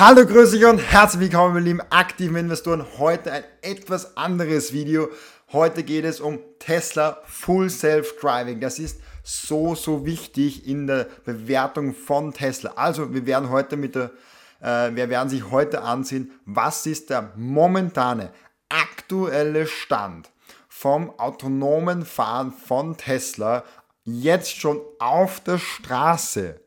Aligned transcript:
Hallo, 0.00 0.24
grüß 0.24 0.52
dich 0.52 0.64
und 0.64 0.78
herzlich 0.78 1.22
willkommen, 1.22 1.54
meine 1.54 1.64
lieben 1.64 1.82
aktiven 1.90 2.36
Investoren. 2.36 2.86
Heute 2.98 3.32
ein 3.32 3.42
etwas 3.62 4.16
anderes 4.16 4.72
Video. 4.72 5.08
Heute 5.52 5.82
geht 5.82 6.04
es 6.04 6.20
um 6.20 6.38
Tesla 6.60 7.20
Full 7.26 7.68
Self 7.68 8.16
Driving. 8.20 8.60
Das 8.60 8.78
ist 8.78 9.00
so, 9.24 9.74
so 9.74 10.06
wichtig 10.06 10.68
in 10.68 10.86
der 10.86 11.08
Bewertung 11.24 11.96
von 11.96 12.32
Tesla. 12.32 12.74
Also, 12.76 13.12
wir 13.12 13.26
werden 13.26 13.50
heute 13.50 13.76
mit 13.76 13.96
der, 13.96 14.12
äh, 14.60 14.94
wir 14.94 15.10
werden 15.10 15.30
sich 15.30 15.50
heute 15.50 15.82
ansehen, 15.82 16.30
was 16.44 16.86
ist 16.86 17.10
der 17.10 17.32
momentane 17.34 18.30
aktuelle 18.68 19.66
Stand 19.66 20.30
vom 20.68 21.10
autonomen 21.18 22.04
Fahren 22.04 22.52
von 22.52 22.96
Tesla 22.96 23.64
jetzt 24.04 24.60
schon 24.60 24.80
auf 25.00 25.40
der 25.40 25.58
Straße 25.58 26.60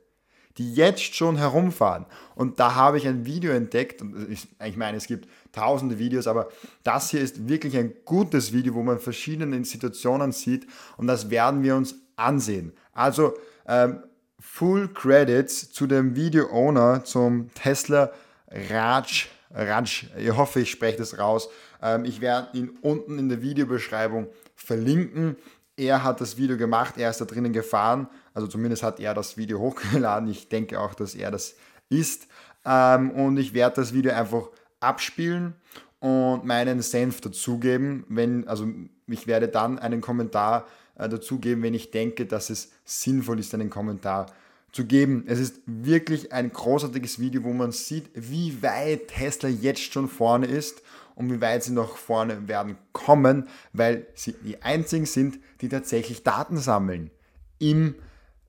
die 0.57 0.73
jetzt 0.73 1.15
schon 1.15 1.37
herumfahren. 1.37 2.05
Und 2.35 2.59
da 2.59 2.75
habe 2.75 2.97
ich 2.97 3.07
ein 3.07 3.25
Video 3.25 3.51
entdeckt, 3.51 4.03
ich, 4.29 4.77
meine, 4.77 4.97
es 4.97 5.07
gibt 5.07 5.27
tausende 5.51 5.99
Videos, 5.99 6.27
aber 6.27 6.49
das 6.83 7.09
hier 7.11 7.21
ist 7.21 7.47
wirklich 7.47 7.77
ein 7.77 7.93
gutes 8.05 8.53
Video, 8.53 8.73
wo 8.73 8.83
man 8.83 8.99
verschiedene 8.99 9.63
Situationen 9.65 10.31
sieht 10.31 10.67
und 10.97 11.07
das 11.07 11.29
werden 11.29 11.63
wir 11.63 11.75
uns 11.75 11.95
ansehen. 12.15 12.73
Also 12.93 13.33
ähm, 13.67 14.03
Full 14.39 14.89
Credits 14.93 15.71
zu 15.71 15.87
dem 15.87 16.15
Video 16.15 16.49
Owner, 16.51 17.03
zum 17.03 17.53
Tesla 17.53 18.11
Raj. 18.47 19.27
Raj, 19.53 20.07
ich 20.17 20.35
hoffe, 20.35 20.61
ich 20.61 20.71
spreche 20.71 20.97
das 20.97 21.19
raus. 21.19 21.49
Ähm, 21.81 22.05
ich 22.05 22.21
werde 22.21 22.57
ihn 22.57 22.71
unten 22.81 23.19
in 23.19 23.29
der 23.29 23.41
Videobeschreibung 23.41 24.27
verlinken. 24.55 25.35
Er 25.75 26.03
hat 26.03 26.21
das 26.21 26.37
Video 26.37 26.57
gemacht, 26.57 26.97
er 26.97 27.09
ist 27.09 27.21
da 27.21 27.25
drinnen 27.25 27.53
gefahren. 27.53 28.07
Also 28.33 28.47
zumindest 28.47 28.83
hat 28.83 28.99
er 28.99 29.13
das 29.13 29.37
Video 29.37 29.59
hochgeladen. 29.61 30.29
Ich 30.29 30.49
denke 30.49 30.79
auch, 30.79 30.93
dass 30.93 31.15
er 31.15 31.31
das 31.31 31.55
ist. 31.89 32.27
Ähm, 32.65 33.11
und 33.11 33.37
ich 33.37 33.53
werde 33.53 33.77
das 33.77 33.93
Video 33.93 34.13
einfach 34.13 34.49
abspielen 34.79 35.55
und 35.99 36.45
meinen 36.45 36.81
Senf 36.81 37.21
dazugeben. 37.21 38.05
Wenn, 38.09 38.47
also 38.47 38.67
ich 39.07 39.27
werde 39.27 39.47
dann 39.47 39.79
einen 39.79 40.01
Kommentar 40.01 40.67
äh, 40.95 41.07
dazugeben, 41.07 41.63
wenn 41.63 41.73
ich 41.73 41.91
denke, 41.91 42.25
dass 42.25 42.49
es 42.49 42.71
sinnvoll 42.83 43.39
ist, 43.39 43.53
einen 43.53 43.69
Kommentar 43.69 44.27
zu 44.71 44.85
geben. 44.85 45.25
Es 45.27 45.39
ist 45.39 45.61
wirklich 45.65 46.31
ein 46.31 46.51
großartiges 46.51 47.19
Video, 47.19 47.43
wo 47.43 47.51
man 47.51 47.71
sieht, 47.71 48.09
wie 48.13 48.61
weit 48.61 49.09
Tesla 49.09 49.49
jetzt 49.49 49.81
schon 49.81 50.07
vorne 50.07 50.45
ist 50.45 50.81
und 51.21 51.31
wie 51.31 51.41
weit 51.41 51.63
sie 51.63 51.73
noch 51.73 51.97
vorne 51.97 52.47
werden 52.47 52.77
kommen, 52.93 53.47
weil 53.73 54.07
sie 54.15 54.33
die 54.33 54.61
einzigen 54.61 55.05
sind, 55.05 55.39
die 55.61 55.69
tatsächlich 55.69 56.23
Daten 56.23 56.57
sammeln 56.57 57.11
im 57.59 57.95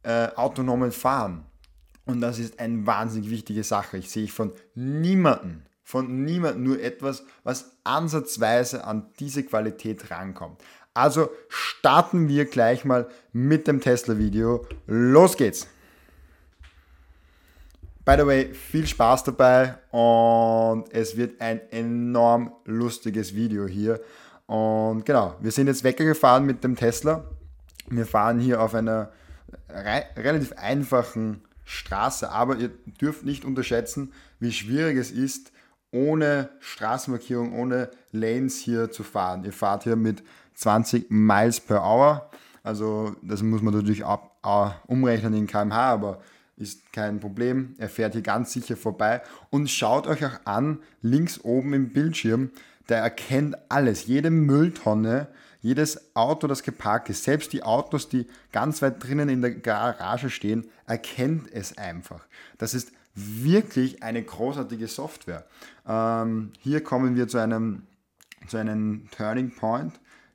äh, 0.03 0.29
autonomen 0.35 0.93
Fahren. 0.93 1.45
Und 2.05 2.21
das 2.21 2.39
ist 2.39 2.59
eine 2.59 2.87
wahnsinnig 2.87 3.31
wichtige 3.31 3.63
Sache. 3.63 3.99
Ich 3.99 4.11
sehe 4.11 4.29
von 4.29 4.53
niemandem, 4.75 5.63
von 5.83 6.25
niemandem 6.25 6.65
nur 6.65 6.81
etwas, 6.81 7.25
was 7.45 7.77
ansatzweise 7.85 8.85
an 8.85 9.11
diese 9.21 9.45
Qualität 9.45 10.11
rankommt. 10.11 10.63
Also 10.95 11.31
starten 11.49 12.29
wir 12.29 12.45
gleich 12.45 12.85
mal 12.85 13.09
mit 13.33 13.67
dem 13.67 13.81
Tesla-Video. 13.81 14.67
Los 14.87 15.37
geht's! 15.37 15.69
By 18.05 18.17
the 18.19 18.27
way, 18.27 18.53
viel 18.53 18.85
Spaß 18.85 19.23
dabei 19.23 19.77
und 19.93 20.93
es 20.93 21.17
wird 21.17 21.41
ein 21.41 21.61
enorm 21.71 22.53
lustiges 22.65 23.33
Video 23.33 23.69
hier. 23.69 24.01
Und 24.47 25.07
genau, 25.07 25.37
wir 25.41 25.53
sind 25.53 25.69
jetzt 25.69 25.85
weggefahren 25.85 26.45
mit 26.45 26.65
dem 26.65 26.75
Tesla. 26.75 27.23
Wir 27.89 28.05
fahren 28.05 28.41
hier 28.41 28.61
auf 28.61 28.75
einer 28.75 29.13
relativ 29.69 30.53
einfachen 30.55 31.43
Straße, 31.65 32.29
aber 32.29 32.57
ihr 32.57 32.71
dürft 33.01 33.25
nicht 33.25 33.45
unterschätzen, 33.45 34.13
wie 34.41 34.51
schwierig 34.51 34.97
es 34.97 35.13
ist, 35.13 35.53
ohne 35.93 36.49
Straßenmarkierung, 36.59 37.57
ohne 37.57 37.89
Lanes 38.11 38.59
hier 38.59 38.91
zu 38.91 39.05
fahren. 39.05 39.45
Ihr 39.45 39.53
fahrt 39.53 39.85
hier 39.85 39.95
mit 39.95 40.25
20 40.55 41.09
Miles 41.09 41.61
per 41.61 41.85
Hour. 41.85 42.31
Also 42.65 43.15
das 43.23 43.43
muss 43.43 43.63
man 43.63 43.75
natürlich 43.75 44.05
ab, 44.05 44.39
uh, 44.45 44.71
umrechnen 44.93 45.35
in 45.35 45.47
kmh, 45.47 45.73
aber 45.73 46.21
ist 46.57 46.93
kein 46.93 47.21
Problem. 47.21 47.75
Er 47.79 47.89
fährt 47.89 48.13
hier 48.13 48.23
ganz 48.23 48.53
sicher 48.53 48.77
vorbei. 48.77 49.23
Und 49.51 49.71
schaut 49.71 50.07
euch 50.07 50.25
auch 50.25 50.41
an, 50.45 50.81
links 51.01 51.41
oben 51.43 51.73
im 51.73 51.91
Bildschirm, 51.91 52.51
der 52.89 52.99
erkennt 52.99 53.57
alles. 53.69 54.07
Jede 54.07 54.31
Mülltonne, 54.31 55.29
jedes 55.61 56.15
Auto, 56.15 56.47
das 56.47 56.63
geparkt 56.63 57.09
ist, 57.09 57.25
selbst 57.25 57.53
die 57.53 57.63
Autos, 57.63 58.09
die 58.09 58.27
ganz 58.51 58.83
weit 58.83 59.03
drinnen 59.03 59.29
in 59.29 59.41
der 59.41 59.53
Garage 59.53 60.29
stehen, 60.29 60.67
erkennt 60.87 61.53
es 61.53 61.79
einfach. 61.79 62.27
Das 62.59 62.75
ist 62.75 62.93
wirklich 63.15 64.03
eine 64.03 64.23
großartige 64.23 64.89
Software. 64.89 65.45
Ähm, 65.87 66.53
hier 66.59 66.83
kommen 66.83 67.17
wir 67.17 67.29
zu 67.29 67.39
einem, 67.39 67.83
zu 68.49 68.57
einem 68.57 69.09
Turning 69.17 69.55
Point. 69.55 69.93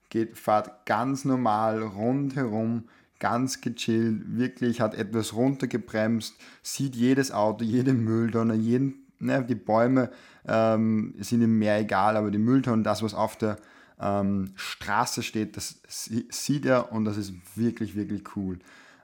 Geht, 0.09 0.37
fahrt 0.37 0.85
ganz 0.85 1.25
normal 1.25 1.83
rundherum 1.83 2.87
ganz 3.19 3.61
gechillt, 3.61 4.37
wirklich 4.37 4.81
hat 4.81 4.95
etwas 4.95 5.33
runtergebremst, 5.33 6.35
sieht 6.61 6.95
jedes 6.95 7.31
Auto, 7.31 7.63
jede 7.63 7.93
Mülltonne, 7.93 8.55
jeden, 8.55 9.07
ne, 9.19 9.43
die 9.43 9.55
Bäume 9.55 10.11
ähm, 10.47 11.15
sind 11.19 11.41
ihm 11.41 11.57
mehr 11.57 11.79
egal, 11.79 12.17
aber 12.17 12.31
die 12.31 12.37
Mülltonne, 12.37 12.83
das, 12.83 13.01
was 13.01 13.13
auf 13.13 13.37
der 13.37 13.57
ähm, 13.99 14.51
Straße 14.55 15.23
steht, 15.23 15.57
das 15.57 15.81
sieht 15.87 16.65
er 16.65 16.91
und 16.91 17.05
das 17.05 17.17
ist 17.17 17.33
wirklich, 17.55 17.95
wirklich 17.95 18.35
cool. 18.35 18.59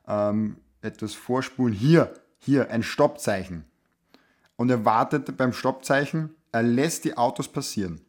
Ähm, 0.08 0.58
etwas 0.82 1.14
vorspulen, 1.14 1.74
hier, 1.74 2.14
hier, 2.40 2.70
ein 2.70 2.84
Stoppzeichen. 2.84 3.66
Und 4.56 4.70
er 4.70 4.86
wartet 4.86 5.36
beim 5.38 5.54
Stoppzeichen, 5.54 6.36
er 6.52 6.64
lässt 6.64 7.06
die 7.06 7.18
Autos 7.18 7.48
passieren. 7.48 8.02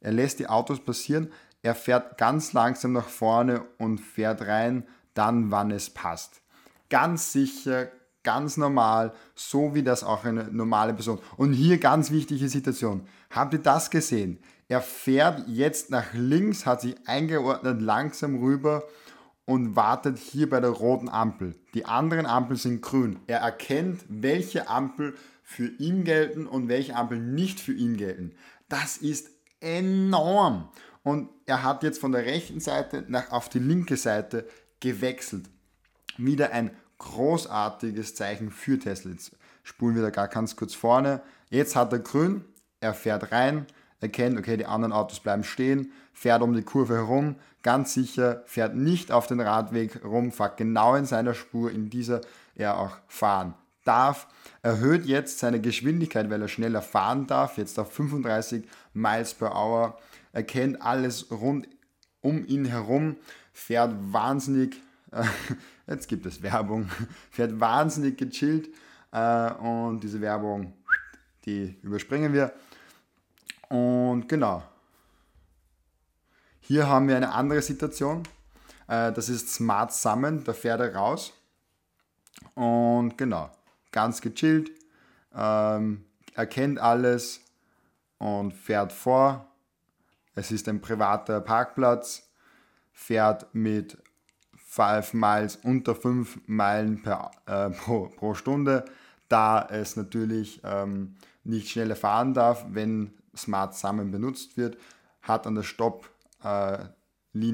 Er 0.00 0.12
lässt 0.12 0.38
die 0.38 0.46
Autos 0.46 0.78
passieren, 0.78 1.32
er 1.62 1.74
fährt 1.74 2.18
ganz 2.18 2.52
langsam 2.52 2.92
nach 2.92 3.08
vorne 3.08 3.64
und 3.78 3.98
fährt 3.98 4.42
rein 4.42 4.86
dann, 5.18 5.50
wann 5.50 5.70
es 5.70 5.90
passt. 5.90 6.40
Ganz 6.88 7.32
sicher, 7.32 7.88
ganz 8.22 8.56
normal, 8.56 9.12
so 9.34 9.74
wie 9.74 9.82
das 9.82 10.04
auch 10.04 10.24
eine 10.24 10.44
normale 10.44 10.94
Person. 10.94 11.18
Und 11.36 11.52
hier 11.52 11.78
ganz 11.78 12.10
wichtige 12.10 12.48
Situation. 12.48 13.06
Habt 13.30 13.52
ihr 13.52 13.58
das 13.58 13.90
gesehen? 13.90 14.38
Er 14.68 14.80
fährt 14.80 15.48
jetzt 15.48 15.90
nach 15.90 16.12
links, 16.12 16.66
hat 16.66 16.82
sich 16.82 16.96
eingeordnet, 17.06 17.80
langsam 17.80 18.42
rüber 18.42 18.84
und 19.46 19.76
wartet 19.76 20.18
hier 20.18 20.48
bei 20.48 20.60
der 20.60 20.70
roten 20.70 21.08
Ampel. 21.08 21.54
Die 21.72 21.86
anderen 21.86 22.26
Ampeln 22.26 22.58
sind 22.58 22.82
grün. 22.82 23.18
Er 23.26 23.38
erkennt, 23.38 24.04
welche 24.08 24.68
Ampel 24.68 25.14
für 25.42 25.68
ihn 25.78 26.04
gelten 26.04 26.46
und 26.46 26.68
welche 26.68 26.94
Ampel 26.94 27.18
nicht 27.18 27.60
für 27.60 27.72
ihn 27.72 27.96
gelten. 27.96 28.34
Das 28.68 28.98
ist 28.98 29.30
enorm. 29.60 30.68
Und 31.02 31.30
er 31.46 31.62
hat 31.62 31.82
jetzt 31.82 31.98
von 31.98 32.12
der 32.12 32.26
rechten 32.26 32.60
Seite 32.60 33.06
nach 33.08 33.32
auf 33.32 33.48
die 33.48 33.58
linke 33.58 33.96
Seite 33.96 34.46
gewechselt. 34.80 35.46
Wieder 36.16 36.52
ein 36.52 36.70
großartiges 36.98 38.14
Zeichen 38.14 38.50
für 38.50 38.78
Tesla. 38.78 39.12
Jetzt 39.12 39.32
spulen 39.62 39.94
wir 39.94 40.02
da 40.02 40.10
gar 40.10 40.28
ganz 40.28 40.56
kurz 40.56 40.74
vorne. 40.74 41.22
Jetzt 41.50 41.76
hat 41.76 41.92
er 41.92 42.00
grün, 42.00 42.44
er 42.80 42.94
fährt 42.94 43.32
rein, 43.32 43.66
erkennt, 44.00 44.38
okay, 44.38 44.56
die 44.56 44.66
anderen 44.66 44.92
Autos 44.92 45.20
bleiben 45.20 45.44
stehen, 45.44 45.92
fährt 46.12 46.42
um 46.42 46.54
die 46.54 46.62
Kurve 46.62 46.94
herum, 46.94 47.36
ganz 47.62 47.94
sicher, 47.94 48.42
fährt 48.46 48.74
nicht 48.74 49.12
auf 49.12 49.26
den 49.26 49.40
Radweg 49.40 50.04
rum, 50.04 50.32
fährt 50.32 50.56
genau 50.56 50.94
in 50.94 51.06
seiner 51.06 51.34
Spur, 51.34 51.70
in 51.70 51.90
dieser 51.90 52.20
er 52.54 52.78
auch 52.78 52.98
fahren 53.06 53.54
darf, 53.84 54.26
erhöht 54.62 55.06
jetzt 55.06 55.38
seine 55.38 55.60
Geschwindigkeit, 55.60 56.28
weil 56.28 56.42
er 56.42 56.48
schneller 56.48 56.82
fahren 56.82 57.26
darf, 57.26 57.56
jetzt 57.56 57.78
auf 57.78 57.92
35 57.92 58.64
Miles 58.92 59.34
per 59.34 59.54
Hour, 59.54 59.98
erkennt 60.32 60.82
alles 60.82 61.30
rund 61.30 61.66
um 62.20 62.46
ihn 62.46 62.64
herum, 62.64 63.16
fährt 63.52 63.94
wahnsinnig, 64.12 64.76
äh, 65.12 65.24
jetzt 65.86 66.08
gibt 66.08 66.26
es 66.26 66.42
Werbung, 66.42 66.88
fährt 67.30 67.58
wahnsinnig 67.60 68.16
gechillt 68.16 68.68
äh, 69.12 69.52
und 69.52 70.00
diese 70.00 70.20
Werbung, 70.20 70.72
die 71.44 71.78
überspringen 71.82 72.32
wir. 72.32 72.52
Und 73.68 74.28
genau, 74.28 74.62
hier 76.60 76.86
haben 76.86 77.08
wir 77.08 77.16
eine 77.16 77.32
andere 77.32 77.62
Situation. 77.62 78.22
Äh, 78.88 79.12
das 79.12 79.28
ist 79.28 79.52
Smart 79.52 79.92
Summon, 79.92 80.44
da 80.44 80.52
fährt 80.52 80.80
er 80.80 80.94
raus. 80.94 81.32
Und 82.54 83.16
genau, 83.16 83.50
ganz 83.90 84.20
gechillt, 84.20 84.70
ähm, 85.34 86.04
erkennt 86.34 86.78
alles 86.78 87.40
und 88.18 88.52
fährt 88.52 88.92
vor. 88.92 89.47
Es 90.38 90.52
ist 90.52 90.68
ein 90.68 90.80
privater 90.80 91.40
Parkplatz 91.40 92.30
fährt 92.92 93.52
mit 93.56 93.98
5 94.54 95.14
Miles 95.14 95.56
unter 95.56 95.96
5 95.96 96.42
Meilen 96.46 97.02
per, 97.02 97.32
äh, 97.46 97.70
pro, 97.82 98.06
pro, 98.06 98.34
Stunde, 98.34 98.84
da 99.28 99.66
es 99.68 99.96
natürlich 99.96 100.60
ähm, 100.62 101.16
nicht 101.42 101.68
schneller 101.68 101.96
fahren 101.96 102.34
darf, 102.34 102.64
wenn 102.68 103.14
Smart 103.36 103.74
Summon 103.74 104.12
benutzt 104.12 104.56
wird, 104.56 104.78
hat 105.22 105.44
an 105.48 105.56
der 105.56 105.64
Stopplinie 105.64 106.12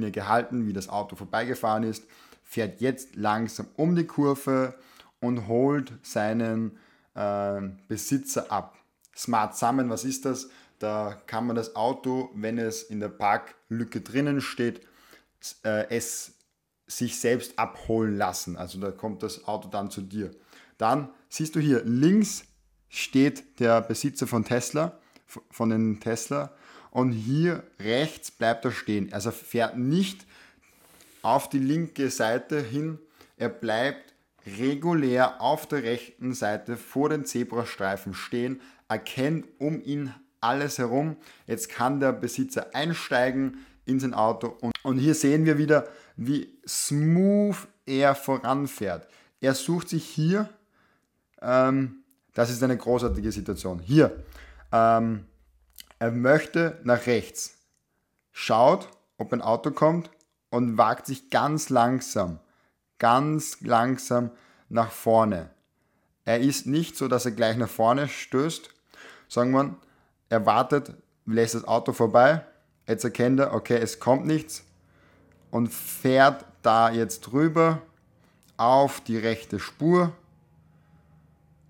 äh, 0.09 0.11
gehalten, 0.11 0.67
wie 0.67 0.75
das 0.75 0.91
Auto 0.91 1.17
vorbeigefahren 1.17 1.85
ist, 1.85 2.05
fährt 2.43 2.83
jetzt 2.83 3.17
langsam 3.17 3.67
um 3.77 3.97
die 3.97 4.07
Kurve 4.07 4.75
und 5.21 5.49
holt 5.49 5.95
seinen 6.03 6.77
äh, 7.15 7.63
Besitzer 7.89 8.53
ab. 8.53 8.77
Smart 9.17 9.57
Summon, 9.57 9.89
was 9.89 10.05
ist 10.05 10.27
das? 10.27 10.51
Da 10.79 11.21
kann 11.26 11.47
man 11.47 11.56
das 11.56 11.76
Auto, 11.76 12.31
wenn 12.35 12.59
es 12.59 12.82
in 12.82 13.00
der 13.00 13.09
Parklücke 13.09 14.00
drinnen 14.00 14.41
steht, 14.41 14.81
äh, 15.65 15.88
es 15.88 16.35
sich 16.87 17.19
selbst 17.19 17.59
abholen 17.59 18.17
lassen. 18.17 18.56
Also 18.56 18.79
da 18.79 18.91
kommt 18.91 19.23
das 19.23 19.47
Auto 19.47 19.69
dann 19.69 19.91
zu 19.91 20.03
dir. 20.03 20.31
Dann 20.79 21.09
siehst 21.29 21.55
du 21.55 21.61
hier 21.61 21.82
links 21.85 22.44
steht 22.88 23.59
der 23.61 23.81
Besitzer 23.81 24.26
von 24.26 24.44
Tesla, 24.44 24.99
von 25.50 25.71
den 25.71 26.00
Tesla 26.00 26.53
und 26.91 27.11
hier 27.11 27.65
rechts 27.81 28.31
bleibt 28.31 28.65
er 28.65 28.71
stehen. 28.71 29.12
Also 29.12 29.31
fährt 29.31 29.76
nicht 29.76 30.26
auf 31.23 31.49
die 31.49 31.59
linke 31.59 32.11
Seite 32.11 32.61
hin, 32.61 32.99
er 33.37 33.49
bleibt 33.49 34.15
regulär 34.47 35.41
auf 35.41 35.67
der 35.67 35.82
rechten 35.82 36.35
Seite 36.35 36.76
vor 36.76 37.09
den 37.09 37.25
Zebrastreifen 37.25 38.15
stehen, 38.15 38.61
erkennt 38.88 39.47
um 39.59 39.82
ihn 39.82 40.15
alles 40.44 40.79
herum. 40.79 41.17
Jetzt 41.46 41.69
kann 41.69 42.00
der 42.00 42.12
Besitzer 42.12 42.75
einsteigen 42.75 43.67
in 43.85 44.00
sein 44.00 44.14
Auto 44.14 44.49
und, 44.61 44.73
und 44.82 44.99
hier 44.99 45.14
sehen 45.14 45.44
wir 45.44 45.58
wieder, 45.58 45.88
wie 46.17 46.58
smooth 46.67 47.56
er 47.87 48.14
voranfährt. 48.14 49.08
Er 49.41 49.55
sucht 49.55 49.88
sich 49.88 50.05
hier, 50.05 50.49
ähm, 51.43 51.96
das 52.35 52.50
ist 52.50 52.62
eine 52.62 52.76
großartige 52.76 53.31
Situation, 53.31 53.79
hier, 53.79 54.25
ähm, 54.73 55.26
er 55.99 56.11
möchte 56.11 56.81
nach 56.85 57.06
rechts, 57.06 57.58
schaut, 58.32 58.88
ob 59.19 59.32
ein 59.32 59.43
Auto 59.43 59.70
kommt 59.70 60.11
und 60.50 60.76
wagt 60.79 61.06
sich 61.06 61.31
ganz 61.31 61.69
langsam, 61.69 62.40
ganz 62.99 63.61
langsam 63.61 64.31
nach 64.69 64.90
vorne. 64.90 65.50
Er 66.25 66.40
ist 66.40 66.67
nicht 66.67 66.97
so, 66.97 67.06
dass 67.06 67.26
er 67.26 67.32
gleich 67.32 67.56
nach 67.56 67.69
vorne 67.69 68.08
stößt, 68.08 68.70
sagen 69.29 69.52
wir, 69.52 69.76
er 70.35 70.47
wartet, 70.47 70.93
lässt 71.27 71.55
das 71.55 71.65
Auto 71.65 71.93
vorbei, 71.93 72.45
jetzt 72.87 73.05
erkennt 73.05 73.41
er, 73.41 73.55
okay, 73.55 73.79
es 73.79 74.01
kommt 74.01 74.27
nichts 74.27 74.65
und 75.51 75.73
fährt 75.73 76.45
da 76.63 76.91
jetzt 76.91 77.21
drüber 77.21 77.83
auf 78.57 79.01
die 79.01 79.17
rechte 79.17 79.61
Spur 79.61 80.13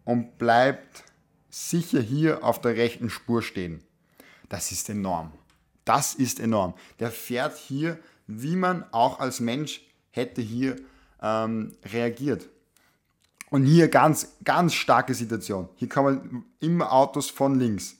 und 0.04 0.38
bleibt 0.38 1.04
sicher 1.50 2.00
hier 2.00 2.42
auf 2.42 2.60
der 2.60 2.76
rechten 2.76 3.10
Spur 3.10 3.42
stehen. 3.42 3.82
Das 4.48 4.72
ist 4.72 4.88
enorm. 4.88 5.32
Das 5.84 6.14
ist 6.14 6.40
enorm. 6.40 6.74
Der 6.98 7.10
fährt 7.10 7.56
hier, 7.56 7.98
wie 8.26 8.56
man 8.56 8.84
auch 8.92 9.20
als 9.20 9.40
Mensch 9.40 9.82
hätte 10.10 10.40
hier 10.40 10.76
ähm, 11.22 11.72
reagiert. 11.84 12.48
Und 13.50 13.64
hier 13.64 13.88
ganz, 13.88 14.36
ganz 14.42 14.74
starke 14.74 15.14
Situation. 15.14 15.68
Hier 15.76 15.88
kommen 15.88 16.44
immer 16.60 16.92
Autos 16.92 17.30
von 17.30 17.58
links. 17.58 17.96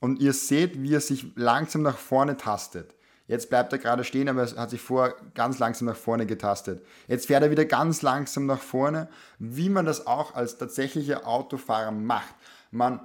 Und 0.00 0.20
ihr 0.20 0.32
seht, 0.32 0.82
wie 0.82 0.94
er 0.94 1.00
sich 1.00 1.26
langsam 1.36 1.82
nach 1.82 1.96
vorne 1.96 2.36
tastet. 2.36 2.94
Jetzt 3.28 3.50
bleibt 3.50 3.72
er 3.72 3.78
gerade 3.78 4.04
stehen, 4.04 4.28
aber 4.28 4.44
er 4.44 4.56
hat 4.56 4.70
sich 4.70 4.80
vor 4.80 5.14
ganz 5.34 5.58
langsam 5.58 5.86
nach 5.86 5.96
vorne 5.96 6.26
getastet. 6.26 6.84
Jetzt 7.08 7.26
fährt 7.26 7.42
er 7.42 7.50
wieder 7.50 7.64
ganz 7.64 8.02
langsam 8.02 8.46
nach 8.46 8.60
vorne, 8.60 9.08
wie 9.38 9.68
man 9.68 9.84
das 9.84 10.06
auch 10.06 10.34
als 10.34 10.58
tatsächlicher 10.58 11.26
Autofahrer 11.26 11.90
macht. 11.90 12.34
Man, 12.70 13.00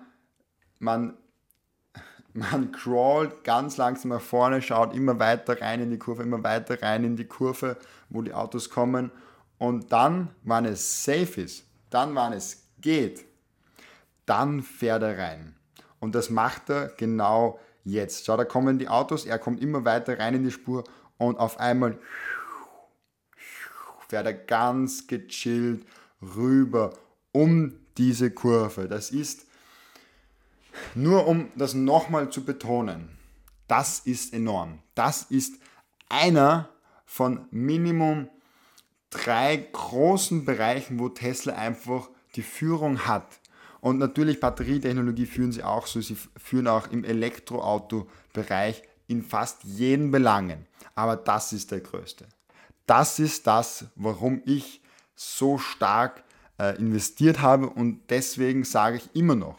man, 0.77 1.17
man 2.33 2.71
crawlt 2.71 3.43
ganz 3.43 3.77
langsam 3.77 4.09
nach 4.09 4.21
vorne, 4.21 4.61
schaut 4.61 4.93
immer 4.95 5.17
weiter 5.17 5.59
rein 5.59 5.81
in 5.81 5.89
die 5.89 5.97
Kurve, 5.97 6.21
immer 6.21 6.43
weiter 6.43 6.81
rein 6.83 7.03
in 7.03 7.15
die 7.15 7.25
Kurve, 7.25 7.77
wo 8.09 8.21
die 8.21 8.33
Autos 8.33 8.69
kommen. 8.69 9.11
Und 9.57 9.91
dann, 9.91 10.29
wann 10.43 10.65
es 10.65 11.03
safe 11.03 11.41
ist, 11.41 11.65
dann, 11.89 12.13
wann 12.13 12.33
es 12.33 12.67
geht, 12.79 13.25
dann 14.27 14.61
fährt 14.61 15.01
er 15.01 15.17
rein. 15.17 15.55
Und 16.01 16.13
das 16.13 16.30
macht 16.30 16.69
er 16.69 16.88
genau 16.98 17.59
jetzt. 17.86 18.25
Schau, 18.25 18.36
da 18.36 18.44
kommen 18.44 18.80
die 18.80 18.89
Autos, 18.89 19.25
er 19.25 19.39
kommt 19.39 19.62
immer 19.62 19.86
weiter 19.86 20.19
rein 20.19 20.36
in 20.36 20.44
die 20.44 20.51
Spur 20.51 20.83
und 21.18 21.38
auf 21.38 21.59
einmal 21.59 21.98
fährt 24.09 24.25
er 24.25 24.33
ganz 24.33 25.07
gechillt 25.07 25.86
rüber 26.21 26.94
um 27.31 27.74
diese 27.98 28.31
Kurve. 28.31 28.88
Das 28.88 29.12
ist, 29.12 29.45
nur 30.95 31.27
um 31.27 31.50
das 31.56 31.74
nochmal 31.74 32.30
zu 32.30 32.44
betonen, 32.44 33.18
das 33.68 34.00
ist 34.00 34.33
enorm. 34.33 34.80
Das 34.95 35.24
ist 35.24 35.53
einer 36.09 36.69
von 37.06 37.48
Minimum 37.51 38.27
drei 39.12 39.57
großen 39.71 40.45
Bereichen, 40.45 41.00
wo 41.00 41.09
Tesla 41.09 41.53
einfach 41.53 42.09
die 42.36 42.42
Führung 42.42 43.06
hat. 43.06 43.39
Und 43.81 43.97
natürlich 43.97 44.39
Batterietechnologie 44.39 45.25
führen 45.25 45.51
sie 45.51 45.63
auch 45.63 45.87
so, 45.87 45.99
sie 45.99 46.15
führen 46.37 46.67
auch 46.67 46.91
im 46.91 47.03
Elektroauto-Bereich 47.03 48.83
in 49.07 49.23
fast 49.23 49.63
jeden 49.63 50.11
Belangen. 50.11 50.67
Aber 50.95 51.15
das 51.15 51.51
ist 51.51 51.71
der 51.71 51.81
größte. 51.81 52.27
Das 52.85 53.19
ist 53.19 53.47
das, 53.47 53.85
warum 53.95 54.41
ich 54.45 54.81
so 55.15 55.57
stark 55.57 56.23
äh, 56.59 56.77
investiert 56.77 57.41
habe 57.41 57.69
und 57.69 58.01
deswegen 58.09 58.63
sage 58.63 58.97
ich 58.97 59.15
immer 59.15 59.35
noch, 59.35 59.57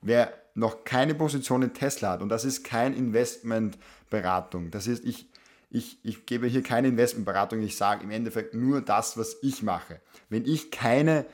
wer 0.00 0.32
noch 0.54 0.84
keine 0.84 1.14
Position 1.14 1.62
in 1.62 1.74
Tesla 1.74 2.12
hat, 2.12 2.22
und 2.22 2.28
das 2.28 2.44
ist 2.44 2.64
kein 2.64 2.94
Investmentberatung, 2.94 4.70
das 4.70 4.86
ist, 4.86 5.04
ich, 5.04 5.28
ich, 5.70 5.98
ich 6.02 6.26
gebe 6.26 6.46
hier 6.46 6.62
keine 6.62 6.88
Investmentberatung, 6.88 7.62
ich 7.62 7.76
sage 7.76 8.04
im 8.04 8.10
Endeffekt 8.10 8.54
nur 8.54 8.80
das, 8.80 9.16
was 9.16 9.36
ich 9.42 9.62
mache. 9.62 10.00
Wenn 10.28 10.44
ich 10.44 10.70
keine 10.70 11.26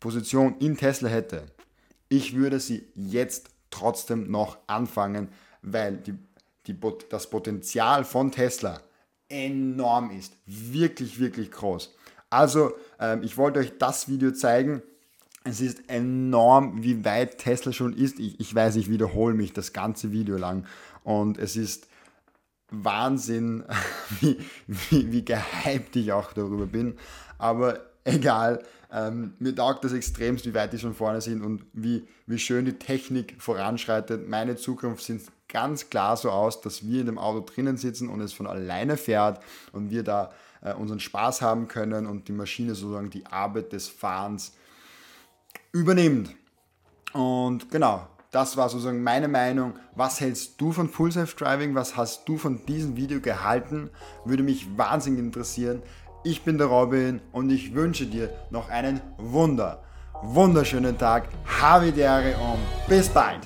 Position 0.00 0.56
in 0.58 0.76
Tesla 0.76 1.08
hätte, 1.08 1.46
ich 2.08 2.34
würde 2.34 2.60
sie 2.60 2.86
jetzt 2.94 3.50
trotzdem 3.70 4.30
noch 4.30 4.58
anfangen, 4.66 5.28
weil 5.62 5.98
die, 5.98 6.14
die, 6.66 6.76
das 7.10 7.30
Potenzial 7.30 8.04
von 8.04 8.32
Tesla 8.32 8.80
enorm 9.28 10.10
ist. 10.10 10.34
Wirklich, 10.46 11.18
wirklich 11.18 11.50
groß. 11.50 11.94
Also, 12.30 12.72
ähm, 12.98 13.22
ich 13.22 13.36
wollte 13.36 13.60
euch 13.60 13.78
das 13.78 14.08
Video 14.08 14.32
zeigen. 14.32 14.82
Es 15.44 15.60
ist 15.60 15.88
enorm, 15.88 16.82
wie 16.82 17.04
weit 17.04 17.38
Tesla 17.38 17.72
schon 17.72 17.94
ist. 17.94 18.18
Ich, 18.18 18.38
ich 18.40 18.54
weiß, 18.54 18.76
ich 18.76 18.90
wiederhole 18.90 19.34
mich 19.34 19.52
das 19.52 19.72
ganze 19.72 20.12
Video 20.12 20.36
lang. 20.36 20.66
Und 21.04 21.38
es 21.38 21.56
ist 21.56 21.88
Wahnsinn, 22.70 23.64
wie, 24.20 24.38
wie, 24.66 25.12
wie 25.12 25.24
gehypt 25.24 25.96
ich 25.96 26.12
auch 26.12 26.32
darüber 26.32 26.66
bin. 26.66 26.98
Aber 27.38 27.80
egal, 28.08 28.62
ähm, 28.90 29.34
mir 29.38 29.54
taugt 29.54 29.84
das 29.84 29.92
extremst, 29.92 30.46
wie 30.46 30.54
weit 30.54 30.72
die 30.72 30.78
schon 30.78 30.94
vorne 30.94 31.20
sind 31.20 31.42
und 31.42 31.64
wie, 31.72 32.06
wie 32.26 32.38
schön 32.38 32.64
die 32.64 32.78
Technik 32.78 33.36
voranschreitet. 33.38 34.28
Meine 34.28 34.56
Zukunft 34.56 35.04
sieht 35.04 35.22
ganz 35.48 35.90
klar 35.90 36.16
so 36.16 36.30
aus, 36.30 36.60
dass 36.60 36.86
wir 36.86 37.00
in 37.00 37.06
dem 37.06 37.18
Auto 37.18 37.40
drinnen 37.40 37.76
sitzen 37.76 38.08
und 38.08 38.20
es 38.20 38.32
von 38.32 38.46
alleine 38.46 38.96
fährt 38.96 39.42
und 39.72 39.90
wir 39.90 40.02
da 40.02 40.30
äh, 40.62 40.72
unseren 40.74 41.00
Spaß 41.00 41.42
haben 41.42 41.68
können 41.68 42.06
und 42.06 42.28
die 42.28 42.32
Maschine 42.32 42.74
sozusagen 42.74 43.10
die 43.10 43.26
Arbeit 43.26 43.72
des 43.72 43.88
Fahrens 43.88 44.52
übernimmt. 45.72 46.34
Und 47.12 47.70
genau, 47.70 48.06
das 48.30 48.56
war 48.56 48.68
sozusagen 48.68 49.02
meine 49.02 49.28
Meinung. 49.28 49.74
Was 49.94 50.20
hältst 50.20 50.60
du 50.60 50.72
von 50.72 50.88
Full 50.88 51.12
Self 51.12 51.34
Driving? 51.34 51.74
Was 51.74 51.96
hast 51.96 52.28
du 52.28 52.36
von 52.36 52.64
diesem 52.66 52.96
Video 52.96 53.20
gehalten? 53.20 53.90
Würde 54.24 54.42
mich 54.42 54.66
wahnsinnig 54.76 55.20
interessieren. 55.20 55.82
Ich 56.30 56.42
bin 56.42 56.58
der 56.58 56.66
Robin 56.66 57.22
und 57.32 57.48
ich 57.48 57.72
wünsche 57.72 58.04
dir 58.04 58.28
noch 58.50 58.68
einen 58.68 59.00
wunder, 59.16 59.80
wunderschönen 60.20 60.98
Tag. 60.98 61.26
Habe 61.58 61.90
und 62.34 62.58
bis 62.86 63.08
bald. 63.08 63.40